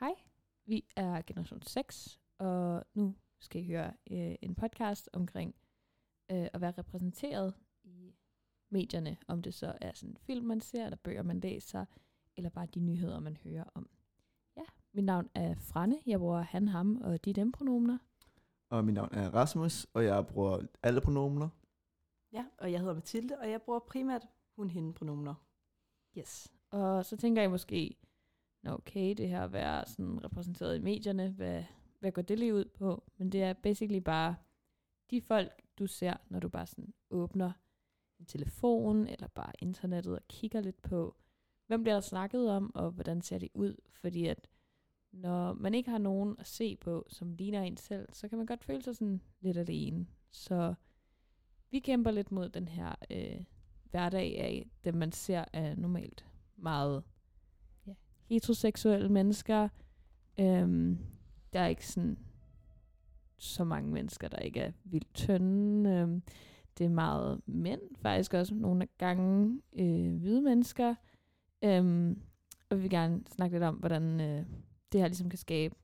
[0.00, 0.14] Hej,
[0.64, 5.54] vi er Generation 6, og nu skal I høre øh, en podcast omkring
[6.32, 8.14] øh, at være repræsenteret i
[8.70, 11.84] medierne, om det så er sådan film, man ser, eller bøger, man læser,
[12.36, 13.88] eller bare de nyheder, man hører om.
[14.56, 17.98] Ja, mit navn er Franne, jeg bruger han, ham og de dem pronomener.
[18.68, 21.48] Og mit navn er Rasmus, og jeg bruger alle pronomener.
[22.32, 25.34] Ja, og jeg hedder Mathilde, og jeg bruger primært hun-hende pronomener.
[26.18, 26.52] Yes.
[26.70, 27.96] Og så tænker jeg måske,
[28.66, 31.64] nå okay, det her at være sådan repræsenteret i medierne, hvad,
[32.00, 33.02] hvad går det lige ud på?
[33.16, 34.36] Men det er basically bare
[35.10, 37.52] de folk, du ser, når du bare sådan åbner
[38.20, 41.16] en telefon, eller bare internettet og kigger lidt på,
[41.66, 43.76] hvem bliver der snakket om, og hvordan ser det ud?
[43.92, 44.48] Fordi at
[45.12, 48.46] når man ikke har nogen at se på, som ligner en selv, så kan man
[48.46, 50.06] godt føle sig sådan lidt alene.
[50.30, 50.74] Så
[51.70, 53.44] vi kæmper lidt mod den her øh,
[53.90, 57.04] hverdag af dem, man ser er normalt meget
[58.28, 59.68] heteroseksuelle mennesker.
[60.40, 60.98] Øhm,
[61.52, 62.18] der er ikke sådan
[63.38, 65.90] så mange mennesker, der ikke er vildt tynde.
[65.90, 66.22] Øhm,
[66.78, 70.94] det er meget mænd, faktisk også nogle af gange øh, hvide mennesker.
[71.64, 72.20] Øhm,
[72.70, 74.46] og vi vil gerne snakke lidt om, hvordan øh,
[74.92, 75.74] det her ligesom kan skabe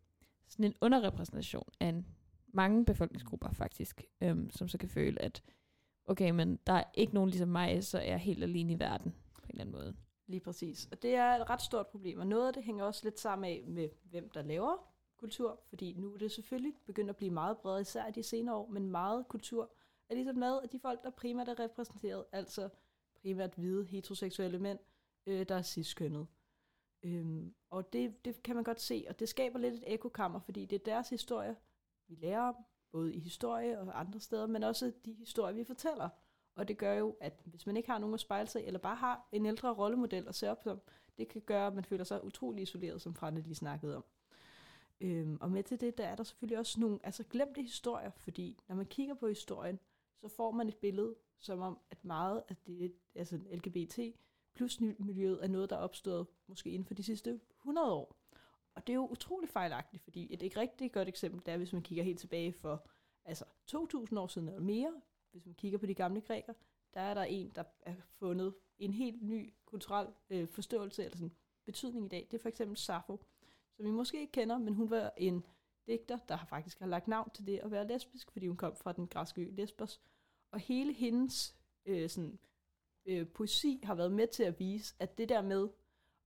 [0.49, 2.07] sådan en underrepræsentation af en,
[2.53, 5.43] mange befolkningsgrupper faktisk, øhm, som så kan føle, at
[6.05, 9.15] okay, men der er ikke nogen ligesom mig, så er jeg helt alene i verden
[9.35, 9.95] på en eller anden måde.
[10.33, 10.89] Lige præcis.
[10.93, 13.51] Og det er et ret stort problem, og noget af det hænger også lidt sammen
[13.51, 14.77] af med, hvem der laver
[15.17, 18.67] kultur, fordi nu er det selvfølgelig begyndt at blive meget bredere, især de senere år,
[18.69, 19.73] men meget kultur
[20.09, 22.69] er ligesom lavet af de folk, der primært er repræsenteret, altså
[23.15, 24.79] primært hvide heteroseksuelle mænd,
[25.27, 26.27] øh, der er ciskønnet.
[27.03, 30.67] Øhm, og det, det kan man godt se, og det skaber lidt et ekokammer, fordi
[30.67, 31.57] det er deres historie,
[32.09, 32.57] vi lærer om,
[32.93, 36.09] både i historie og andre steder, men også de historier, vi fortæller.
[36.55, 38.97] Og det gør jo, at hvis man ikke har nogen at spejle sig eller bare
[38.97, 40.81] har en ældre rollemodel at se op som,
[41.19, 44.05] det kan gøre, at man føler sig utrolig isoleret, som Frane lige snakkede om.
[45.01, 48.59] Øhm, og med til det, der er der selvfølgelig også nogle altså glemte historier, fordi
[48.69, 49.79] når man kigger på historien,
[50.21, 53.99] så får man et billede, som om, at meget af det, altså LGBT
[54.55, 58.17] plus miljøet er noget, der er opstået måske inden for de sidste 100 år.
[58.75, 61.73] Og det er jo utrolig fejlagtigt, fordi et ikke rigtig godt eksempel, det er, hvis
[61.73, 62.87] man kigger helt tilbage for
[63.25, 65.01] altså 2000 år siden eller mere,
[65.33, 66.55] hvis man kigger på de gamle grækere,
[66.95, 71.37] der er der en, der er fundet en helt ny kulturel øh, forståelse eller sådan
[71.65, 72.29] betydning i dag.
[72.31, 73.19] Det er for eksempel Sappho,
[73.77, 75.45] som vi måske ikke kender, men hun var en
[75.87, 78.77] digter, der har faktisk har lagt navn til det at være lesbisk, fordi hun kom
[78.77, 80.01] fra den græske ø Lesbos.
[80.51, 81.57] Og hele hendes
[81.87, 82.39] øh, sådan,
[83.07, 85.69] øh, poesi har været med til at vise, at det der med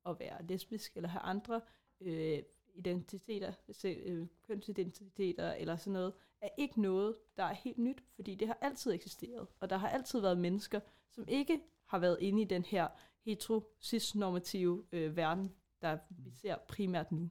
[0.07, 1.61] at være lesbisk eller have andre
[2.01, 2.43] øh,
[2.77, 3.53] identiteter,
[3.85, 8.59] øh, kønsidentiteter eller sådan noget, er ikke noget, der er helt nyt, fordi det har
[8.61, 9.47] altid eksisteret.
[9.61, 12.89] Og der har altid været mennesker, som ikke har været inde i den her
[13.25, 17.31] hetero-cis-normative øh, verden, der vi ser primært nu.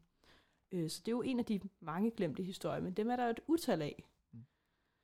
[0.71, 3.23] Øh, så det er jo en af de mange glemte historier, men dem er der
[3.23, 4.03] jo et utal af.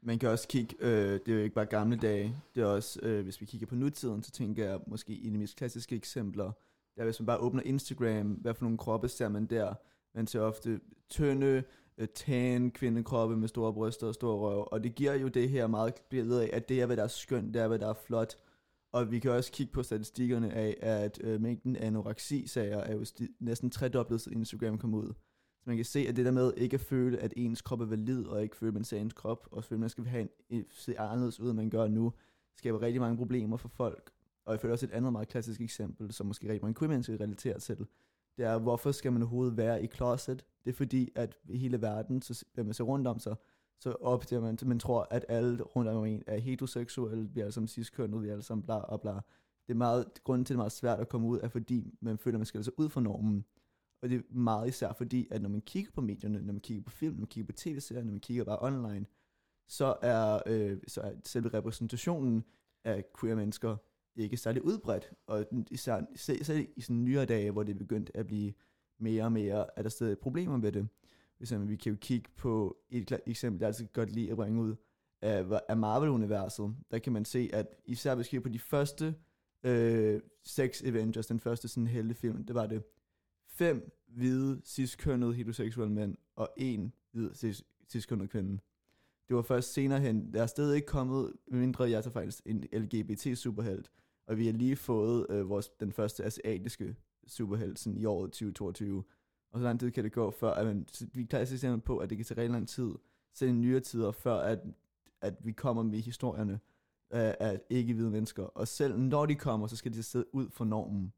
[0.03, 2.99] Man kan også kigge, øh, det er jo ikke bare gamle dage, det er også,
[3.03, 6.51] øh, hvis vi kigger på nutiden, så tænker jeg måske i de mest klassiske eksempler,
[6.97, 9.73] der hvis man bare åbner Instagram, hvad for nogle kroppe ser man der?
[10.15, 10.79] Man ser ofte
[11.09, 11.63] tynde,
[11.97, 15.67] øh, tan kvindekroppe med store bryster og store røv, og det giver jo det her
[15.67, 17.93] meget billede af, at det er, hvad der er skønt, det er, hvad der er
[17.93, 18.35] flot.
[18.91, 23.05] Og vi kan også kigge på statistikkerne af, at øh, mængden af anoreksi-sager er jo
[23.39, 25.13] næsten tredoblet, siden Instagram kom ud.
[25.57, 27.85] Så man kan se, at det der med ikke at føle, at ens krop er
[27.85, 30.27] valid, og ikke føle, at man ser ens krop, og føle, at man skal have
[30.49, 32.13] en, øh, se anderledes ud, end man gør nu,
[32.55, 34.11] skaber rigtig mange problemer for folk.
[34.45, 37.59] Og jeg føler også et andet meget klassisk eksempel, som måske rigtig mange queer relaterer
[37.59, 37.85] til,
[38.37, 40.45] det er, hvorfor skal man overhovedet være i closet?
[40.65, 43.35] Det er fordi, at i hele verden, så når man ser rundt om sig,
[43.79, 47.53] så opdager man, man tror, at alle rundt om en er heteroseksuelle, vi er alle
[47.53, 49.13] sammen ciskønnet, vi er alle sammen bla og bla.
[49.67, 51.97] Det er meget, grunden til, at det er meget svært at komme ud, er fordi,
[52.01, 53.45] man føler, at man skal sig ud fra normen.
[54.01, 56.83] Og det er meget især fordi, at når man kigger på medierne, når man kigger
[56.83, 59.05] på film, når man kigger på tv-serier, når man kigger bare online,
[59.67, 62.43] så er, øh, så er selve repræsentationen
[62.83, 63.77] af queer mennesker
[64.15, 65.11] ikke særlig udbredt.
[65.27, 68.53] Og især, især i sådan nyere dage, hvor det er begyndt at blive
[68.99, 70.87] mere og mere, er der stadig problemer med det.
[71.37, 74.75] Hvis vi kan jo kigge på et eksempel, jeg altid godt lige at bringe ud,
[75.21, 76.75] af, Marvel-universet.
[76.91, 79.15] Der kan man se, at især hvis vi kigger på de første
[79.63, 82.83] øh, seks Avengers, den første sådan heltefilm, det var det
[83.47, 87.29] fem hvide, cis-kønnede heteroseksuelle mænd, og en hvid,
[87.89, 88.59] cis-kønnede kvinde.
[89.27, 92.63] Det var først senere hen, der er stadig ikke kommet, mindre jeg tager faktisk en
[92.73, 93.91] LGBT-superhelt,
[94.27, 96.95] og vi har lige fået øh, vores, den første asiatiske
[97.27, 99.03] superhelt sådan i året 2022.
[99.51, 102.09] Og så lang tid kan det gå, før at man, vi er klassisk på, at
[102.09, 102.91] det kan tage rigtig lang tid,
[103.33, 104.59] selv i nyere tider, før at,
[105.21, 106.59] at vi kommer med historierne
[107.09, 108.43] af, af ikke-hvide mennesker.
[108.43, 111.13] Og selv når de kommer, så skal de sidde ud for normen.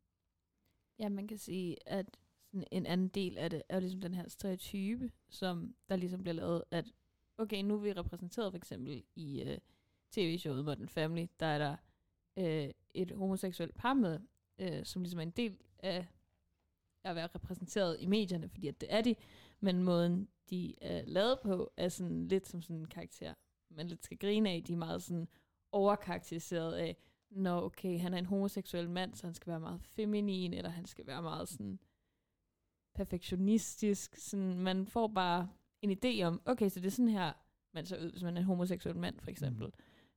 [0.99, 4.13] Ja, man kan sige, at sådan en anden del af det, er jo ligesom den
[4.13, 6.85] her stereotype, som der ligesom bliver lavet, at
[7.37, 9.57] okay, nu er vi repræsenteret for eksempel i øh,
[10.11, 11.75] tv-showet Modern Family, der er der
[12.37, 14.19] øh, et homoseksuelt par med,
[14.59, 16.07] øh, som ligesom er en del af
[17.03, 19.15] at være repræsenteret i medierne, fordi at det er de,
[19.59, 23.33] men måden de er lavet på, er sådan lidt som sådan en karakter,
[23.69, 24.63] man lidt skal grine af.
[24.67, 25.27] De er meget sådan
[25.71, 26.97] overkarakteriseret af,
[27.29, 30.85] når okay, han er en homoseksuel mand, så han skal være meget feminin, eller han
[30.85, 31.79] skal være meget sådan
[32.95, 34.15] perfektionistisk.
[34.15, 35.49] Sådan, man får bare
[35.81, 37.33] en idé om, okay, så det er sådan her,
[37.73, 39.65] man ser ud, hvis man er en homoseksuel mand, for eksempel.
[39.65, 39.73] Mm.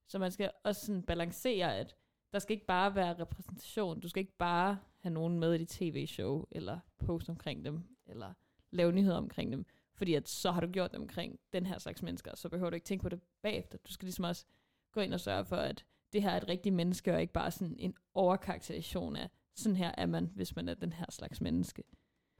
[0.08, 1.96] Så man skal også sådan balancere, at
[2.36, 4.00] der skal ikke bare være repræsentation.
[4.00, 8.32] Du skal ikke bare have nogen med i dit tv-show, eller post omkring dem, eller
[8.70, 9.66] lave nyheder omkring dem.
[9.94, 12.74] Fordi at så har du gjort det omkring den her slags mennesker, så behøver du
[12.74, 13.78] ikke tænke på det bagefter.
[13.78, 14.46] Du skal ligesom også
[14.92, 17.50] gå ind og sørge for, at det her er et rigtigt menneske, og ikke bare
[17.50, 21.82] sådan en overkarakterisation af, sådan her er man, hvis man er den her slags menneske.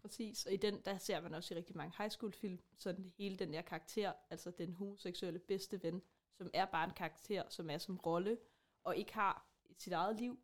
[0.03, 3.13] Præcis, og i den, der ser man også i rigtig mange high school film, sådan
[3.19, 6.03] hele den der karakter, altså den homoseksuelle bedste ven,
[6.33, 8.39] som er bare en karakter, som er som rolle,
[8.85, 10.39] og ikke har sit eget liv,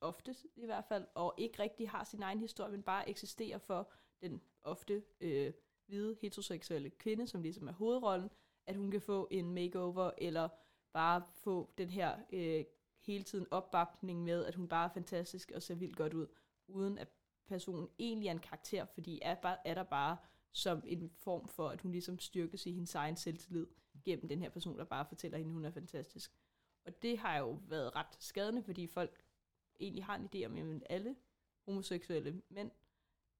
[0.00, 3.90] ofte i hvert fald, og ikke rigtig har sin egen historie, men bare eksisterer for
[4.20, 5.52] den ofte øh,
[5.86, 8.30] hvide heteroseksuelle kvinde, som ligesom er hovedrollen,
[8.66, 10.48] at hun kan få en makeover, eller
[10.92, 12.64] bare få den her øh,
[13.00, 16.26] hele tiden opbakning med, at hun bare er fantastisk og ser vildt godt ud,
[16.68, 17.08] uden at
[17.46, 20.16] personen egentlig er en karakter, fordi er, bare, er der bare
[20.52, 23.66] som en form for, at hun ligesom styrkes i hendes egen selvtillid
[24.04, 26.32] gennem den her person, der bare fortæller hende, at hun er fantastisk.
[26.86, 29.24] Og det har jo været ret skadende, fordi folk
[29.80, 31.16] egentlig har en idé om, at alle
[31.64, 32.70] homoseksuelle mænd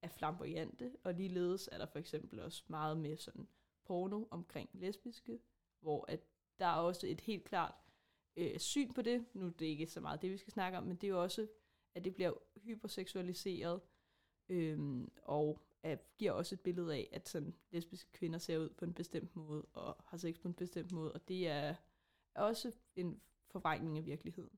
[0.01, 3.47] er flamboyante, og ligeledes er der for eksempel også meget mere sådan
[3.85, 5.39] porno omkring lesbiske,
[5.79, 6.19] hvor at
[6.59, 7.75] der er også et helt klart
[8.37, 9.25] øh, syn på det.
[9.33, 11.23] Nu er det ikke så meget det, vi skal snakke om, men det er jo
[11.23, 11.47] også,
[11.95, 13.81] at det bliver hyperseksualiseret,
[14.49, 18.85] øh, og at giver også et billede af, at sådan lesbiske kvinder ser ud på
[18.85, 21.75] en bestemt måde, og har sex på en bestemt måde, og det er
[22.35, 23.21] også en
[23.57, 24.49] forvrængning af virkeligheden.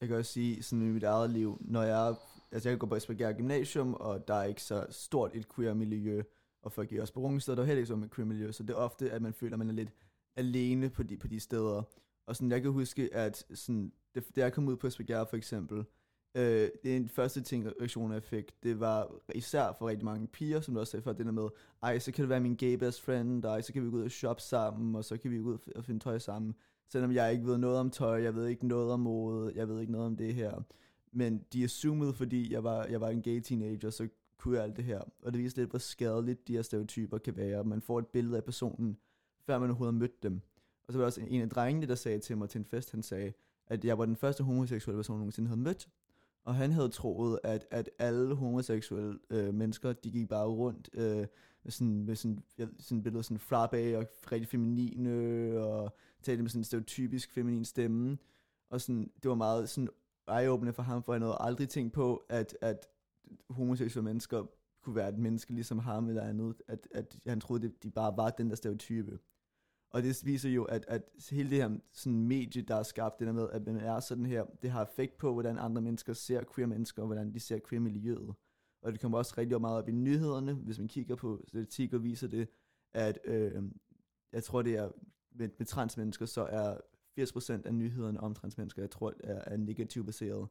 [0.00, 2.14] Jeg kan også sige, sådan i mit eget liv, når jeg,
[2.52, 6.22] altså jeg går på Esbjerg Gymnasium, og der er ikke så stort et queer-miljø,
[6.62, 8.70] og folk i også på Rungsted, der er heller ikke så et queer-miljø, så det
[8.70, 9.90] er ofte, at man føler, at man er lidt
[10.36, 11.82] alene på de, på de steder.
[12.26, 15.36] Og sådan, jeg kan huske, at sådan, det, da jeg kom ud på Esbjerg for
[15.36, 15.84] eksempel,
[16.34, 20.26] øh, det er en første ting, reaktion jeg fik, det var især for rigtig mange
[20.26, 21.48] piger, som du også sagde før, det der med,
[21.82, 23.96] ej, så kan det være min gay best friend, og ej, så kan vi gå
[23.96, 26.54] ud og shoppe sammen, og så kan vi gå ud og finde tøj sammen
[26.94, 29.80] selvom jeg ikke ved noget om tøj, jeg ved ikke noget om mode, jeg ved
[29.80, 30.62] ikke noget om det her.
[31.12, 34.08] Men de assumede, fordi jeg var, jeg var en gay teenager, så
[34.38, 35.00] kunne jeg alt det her.
[35.22, 37.64] Og det viser lidt, hvor skadeligt de her stereotyper kan være.
[37.64, 38.98] Man får et billede af personen,
[39.46, 40.40] før man overhovedet har mødt dem.
[40.86, 42.90] Og så var der også en af drengene, der sagde til mig til en fest,
[42.90, 43.32] han sagde,
[43.66, 45.88] at jeg var den første homoseksuelle person, nogensinde havde mødt.
[46.44, 51.26] Og han havde troet, at, at alle homoseksuelle øh, mennesker, de gik bare rundt øh,
[51.62, 55.10] med sådan, med sådan, ja, sådan billede sådan frappe og rigtig feminine,
[55.58, 58.18] og talte med sådan en stereotypisk feminin stemme.
[58.70, 59.88] Og sådan, det var meget sådan
[60.28, 62.86] eye for ham, for han havde aldrig tænkt på, at, at
[63.50, 64.46] homoseksuelle mennesker
[64.82, 66.62] kunne være et menneske ligesom ham eller andet.
[66.68, 69.18] At, at han troede, at de bare var den der stereotype.
[69.94, 73.26] Og det viser jo, at, at hele det her sådan medie, der er skabt, det
[73.26, 76.42] der med, at man er sådan her, det har effekt på, hvordan andre mennesker ser
[76.54, 78.34] queer mennesker, og hvordan de ser queer-miljøet.
[78.82, 82.28] Og det kommer også rigtig meget op i nyhederne, hvis man kigger på statistikker, viser
[82.28, 82.48] det,
[82.92, 83.62] at øh,
[84.32, 84.90] jeg tror, det er
[85.32, 86.76] med, med transmennesker, så er
[87.20, 90.48] 80% af nyhederne om transmennesker, jeg tror, er, er negativt baseret.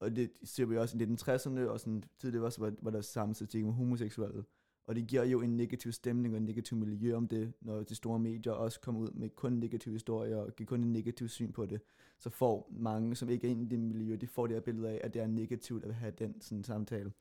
[0.00, 3.34] Og det ser vi også i 1960'erne, og sådan tidligere også, var, var der samme
[3.34, 4.44] statistik med homoseksuelle.
[4.88, 7.94] Og det giver jo en negativ stemning og en negativ miljø om det, når de
[7.94, 11.52] store medier også kommer ud med kun negative historier og giver kun en negativ syn
[11.52, 11.80] på det.
[12.18, 14.88] Så får mange, som ikke er inde i det miljø, de får det her billede
[14.88, 17.12] af, at det er negativt at have den sådan, samtale.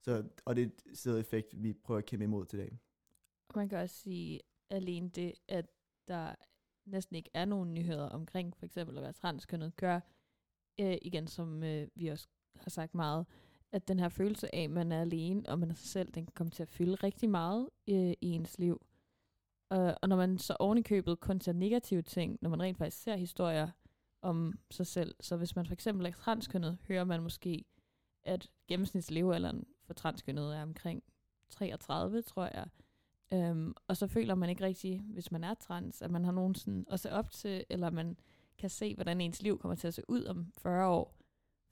[0.00, 0.62] Så, og det
[1.06, 2.78] er et effekt, vi prøver at kæmpe imod til dag.
[3.54, 5.66] Man kan også sige alene det, at
[6.08, 6.34] der
[6.84, 10.00] næsten ikke er nogen nyheder omkring for eksempel at være transkønnet, gør
[10.80, 13.26] øh, igen, som øh, vi også har sagt meget,
[13.72, 16.26] at den her følelse af, at man er alene, og man er sig selv, den
[16.26, 18.82] kan komme til at fylde rigtig meget øh, i ens liv.
[19.72, 23.02] Øh, og når man så ovenikøbet købet kun ser negative ting, når man rent faktisk
[23.02, 23.68] ser historier
[24.22, 27.64] om sig selv, så hvis man for eksempel er transkønnet, hører man måske,
[28.24, 31.02] at gennemsnitslevealderen for transkønnet er omkring
[31.50, 32.66] 33, tror jeg.
[33.32, 36.54] Øhm, og så føler man ikke rigtig, hvis man er trans, at man har nogen
[36.54, 38.16] sådan at se op til, eller man
[38.58, 41.19] kan se, hvordan ens liv kommer til at se ud om 40 år.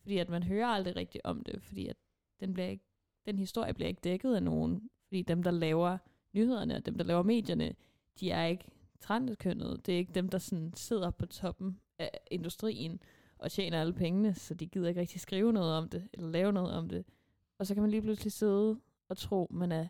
[0.01, 1.97] Fordi at man hører aldrig rigtigt om det, fordi at
[2.41, 2.85] den, bliver ikke,
[3.27, 4.91] den historie bliver ikke dækket af nogen.
[5.07, 5.99] Fordi dem, der laver
[6.33, 7.75] nyhederne, og dem, der laver medierne,
[8.21, 8.65] de er ikke
[9.01, 9.81] transkønnede.
[9.87, 13.01] Det er ikke dem, der sådan sidder på toppen af industrien
[13.39, 16.53] og tjener alle pengene, så de gider ikke rigtig skrive noget om det, eller lave
[16.53, 17.05] noget om det.
[17.59, 19.87] Og så kan man lige pludselig sidde og tro, man er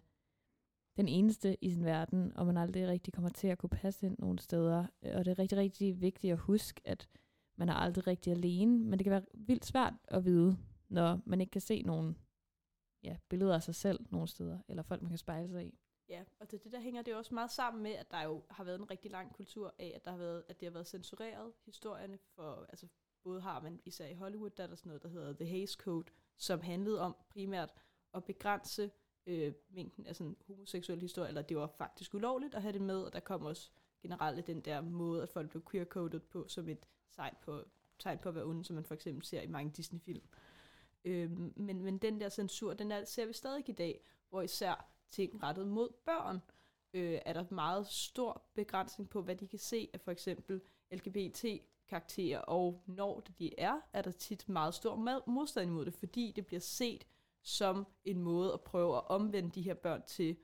[0.96, 4.16] den eneste i sin verden, og man aldrig rigtig kommer til at kunne passe ind
[4.18, 4.86] nogle steder.
[5.02, 7.08] Og det er rigtig, rigtig vigtigt at huske, at
[7.58, 11.40] man er aldrig rigtig alene, men det kan være vildt svært at vide, når man
[11.40, 12.18] ikke kan se nogen
[13.02, 15.78] ja, billeder af sig selv nogle steder, eller folk, man kan spejle sig i.
[16.08, 18.42] Ja, og det, det der hænger det jo også meget sammen med, at der jo
[18.50, 20.86] har været en rigtig lang kultur af, at, der har været, at det har været
[20.86, 22.86] censureret, historierne, for altså
[23.22, 25.70] både har man især i Hollywood, der er der sådan noget, der hedder The Hays
[25.72, 27.74] Code, som handlede om primært
[28.14, 28.90] at begrænse
[29.26, 33.02] øh, mængden af sådan homoseksuelle historier, eller det var faktisk ulovligt at have det med,
[33.02, 33.70] og der kom også
[34.02, 37.64] generelt den der måde, at folk blev queer-coded på, som et tegn på,
[37.98, 40.22] tegn på at være onde, som man for eksempel ser i mange Disney-film.
[41.04, 44.90] Øh, men, men den der censur, den er, ser vi stadig i dag, hvor især
[45.10, 46.40] ting rettet mod børn,
[46.92, 50.60] øh, er der meget stor begrænsning på, hvad de kan se af for eksempel
[50.92, 54.96] LGBT-karakterer, og når det de er, er der tit meget stor
[55.26, 57.06] modstand imod det, fordi det bliver set
[57.42, 60.36] som en måde at prøve at omvende de her børn til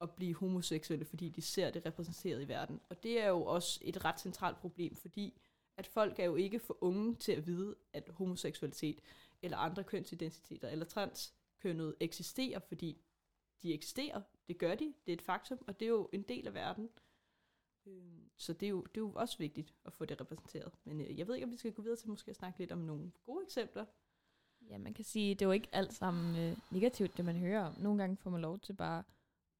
[0.00, 2.80] at blive homoseksuelle, fordi de ser det repræsenteret i verden.
[2.88, 5.40] Og det er jo også et ret centralt problem, fordi
[5.76, 9.00] at folk er jo ikke for unge til at vide, at homoseksualitet
[9.42, 13.02] eller andre kønsidentiteter eller transkønnet eksisterer, fordi
[13.62, 14.22] de eksisterer.
[14.48, 14.94] Det gør de.
[15.06, 16.90] Det er et faktum, og det er jo en del af verden.
[17.86, 20.72] Øhm, så det er, jo, det er jo også vigtigt at få det repræsenteret.
[20.84, 22.72] Men øh, jeg ved ikke, om vi skal gå videre til måske at snakke lidt
[22.72, 23.84] om nogle gode eksempler.
[24.68, 27.64] Ja, man kan sige, det er jo ikke alt sammen øh, negativt, det man hører
[27.64, 27.74] om.
[27.78, 29.02] Nogle gange får man lov til bare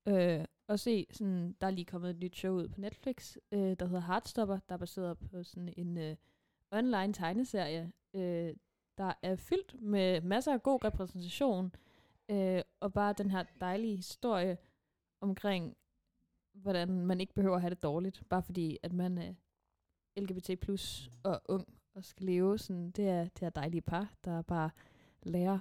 [0.09, 3.76] øh, at se, sådan, der er lige kommet et nyt show ud på Netflix, øh,
[3.78, 6.16] der hedder Heartstopper, der er baseret på sådan en øh,
[6.71, 8.54] online tegneserie, øh,
[8.99, 11.75] der er fyldt med masser af god repræsentation,
[12.28, 14.59] øh, og bare den her dejlige historie
[15.21, 15.76] omkring,
[16.52, 19.35] hvordan man ikke behøver at have det dårligt, bare fordi, at man er
[20.21, 24.42] LGBT plus og ung og skal leve sådan, det er, det er dejlige par, der
[24.42, 24.71] bare
[25.23, 25.59] lærer,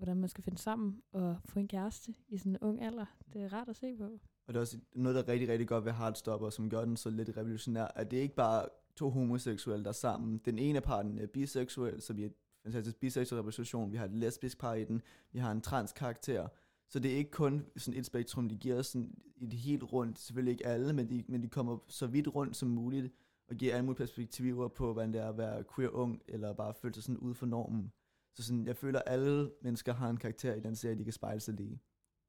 [0.00, 3.06] hvordan man skal finde sammen og få en kæreste i sådan en ung alder.
[3.32, 4.04] Det er rart at se på.
[4.46, 6.96] Og det er også noget, der er rigtig, rigtig godt ved Heartstopper, som gør den
[6.96, 8.66] så lidt revolutionær, at det er ikke bare
[8.96, 10.40] to homoseksuelle, der er sammen.
[10.44, 13.92] Den ene af parten er biseksuel, så vi er en fantastisk biseksuel repræsentation.
[13.92, 15.02] Vi har et lesbisk par i den.
[15.32, 16.48] Vi har en trans karakter.
[16.88, 20.52] Så det er ikke kun sådan et spektrum, de giver sådan et helt rundt, selvfølgelig
[20.52, 23.12] ikke alle, men de, men de kommer så vidt rundt som muligt,
[23.48, 26.74] og giver alle mulige perspektiver på, hvordan det er at være queer ung, eller bare
[26.74, 27.92] føle sig sådan ude for normen.
[28.34, 31.12] Så sådan, jeg føler, at alle mennesker har en karakter i den serie, de kan
[31.12, 31.80] spejle sig i.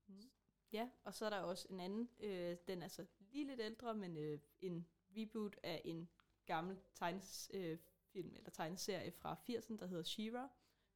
[0.08, 0.31] Mm.
[0.72, 3.93] Ja, og så er der også en anden, øh, den er så lige lidt ældre,
[3.93, 6.10] men øh, en reboot af en
[6.46, 10.48] gammel tegnesfilm øh, eller tegneserie fra 80'erne, der hedder She-Ra,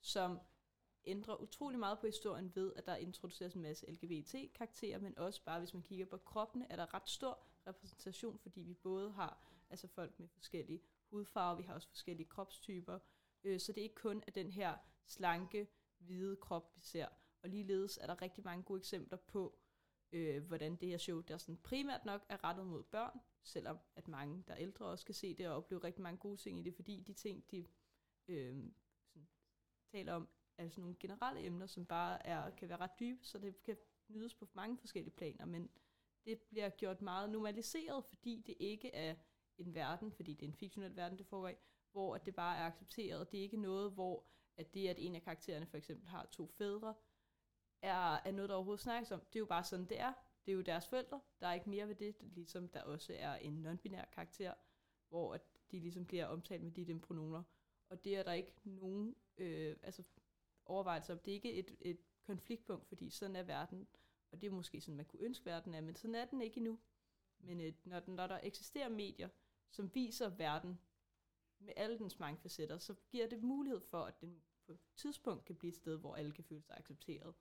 [0.01, 0.39] som
[1.05, 5.59] ændrer utrolig meget på historien ved, at der introduceres en masse LGBT-karakterer, men også bare,
[5.59, 9.87] hvis man kigger på kroppene, er der ret stor repræsentation, fordi vi både har altså
[9.87, 12.99] folk med forskellige hudfarver, vi har også forskellige kropstyper,
[13.45, 17.07] øh, så det er ikke kun er den her slanke, hvide krop, vi ser.
[17.43, 19.59] Og ligeledes er der rigtig mange gode eksempler på,
[20.11, 24.07] øh, hvordan det her show, der sådan primært nok er rettet mod børn, selvom at
[24.07, 26.63] mange, der er ældre, også kan se det og opleve rigtig mange gode ting i
[26.63, 27.67] det, fordi de ting, de
[28.27, 28.71] øh,
[29.03, 29.27] sådan,
[29.91, 33.39] taler om, er sådan nogle generelle emner, som bare er, kan være ret dybe, så
[33.39, 35.69] det kan nydes på mange forskellige planer, men
[36.25, 39.15] det bliver gjort meget normaliseret, fordi det ikke er
[39.57, 41.55] en verden, fordi det er en fiktionel verden, det foregår i,
[41.95, 43.31] hvor at det bare er accepteret.
[43.31, 44.25] Det er ikke noget, hvor
[44.57, 46.93] at det, at en af karaktererne for eksempel har to fædre,
[47.81, 49.19] er, er noget, der overhovedet snakkes om.
[49.19, 50.13] Det er jo bare sådan, det er.
[50.45, 51.21] Det er jo deres forældre.
[51.39, 54.53] Der er ikke mere ved det, ligesom der også er en non-binær karakter,
[55.09, 57.43] hvor at de ligesom bliver omtalt med de dem pronomer.
[57.89, 60.03] Og det er der ikke nogen øh, altså
[60.65, 61.19] overvejelser om.
[61.19, 63.87] Det er ikke et, et konfliktpunkt, fordi sådan er verden.
[64.31, 66.57] Og det er måske sådan, man kunne ønske verden er, men sådan er den ikke
[66.57, 66.79] endnu.
[67.39, 69.29] Men øh, når, den, når der eksisterer medier,
[69.69, 70.79] som viser verden
[71.65, 75.45] med alle dens mange facetter, så giver det mulighed for, at den på et tidspunkt
[75.45, 77.33] kan blive et sted, hvor alle kan føle sig accepteret.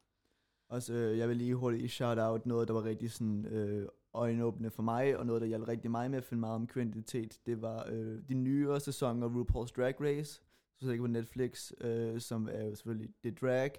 [0.68, 4.70] Også, øh, jeg vil lige hurtigt shout out noget, der var rigtig sådan, øh, øjenåbende
[4.70, 7.40] for mig, og noget, der hjalp rigtig meget med at finde meget om kvalitet.
[7.46, 10.42] Det var øh, de nyere sæsoner af RuPaul's Drag Race,
[10.80, 13.70] så jeg på Netflix, øh, som er jo selvfølgelig det drag,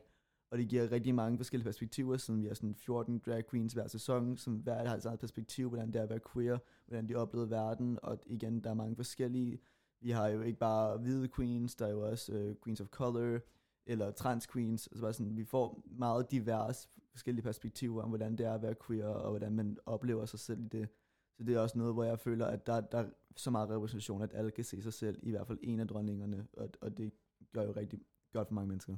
[0.52, 3.88] og det giver rigtig mange forskellige perspektiver, som vi har sådan 14 drag queens hver
[3.88, 7.16] sæson, som hver har et eget perspektiv, hvordan det er at være queer, hvordan de
[7.16, 9.60] oplevede verden, og igen, der er mange forskellige.
[10.02, 13.40] Vi har jo ikke bare hvide queens, der er jo også øh, queens of color,
[13.86, 18.46] eller trans queens, altså bare sådan, vi får meget divers forskellige perspektiver om, hvordan det
[18.46, 20.90] er at være queer, og hvordan man oplever sig selv i det.
[21.38, 24.22] Så det er også noget, hvor jeg føler, at der, der er så meget repræsentation,
[24.22, 27.14] at alle kan se sig selv, i hvert fald en af dronningerne, og, og det
[27.54, 28.00] gør jo rigtig
[28.34, 28.98] godt for mange mennesker.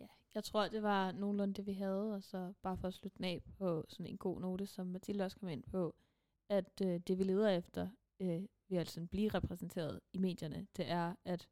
[0.00, 3.16] Ja, jeg tror, det var nogenlunde det, vi havde, og så bare for at slutte
[3.16, 5.94] den af på sådan en god note, som Mathilde også kom ind på,
[6.48, 7.88] at øh, det vi leder efter,
[8.20, 11.48] øh, vil altså blive repræsenteret i medierne, det er, at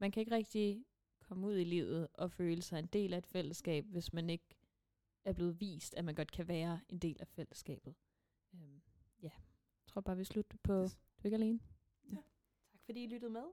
[0.00, 0.84] man kan ikke rigtig
[1.20, 4.56] komme ud i livet og føle sig en del af et fællesskab, hvis man ikke
[5.24, 7.94] er blevet vist, at man godt kan være en del af fællesskabet.
[8.54, 8.82] Øhm,
[9.22, 10.72] ja, jeg tror bare, vi slutter på.
[10.72, 10.88] Du
[11.22, 11.60] er ikke alene.
[12.72, 13.44] Tak fordi I lyttede med.